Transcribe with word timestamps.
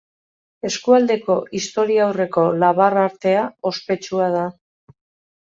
Eskualdeko 0.69 1.35
historiaurreko 1.59 2.47
labar-artea 2.65 3.45
ospetsua 3.73 4.33
da. 4.39 4.49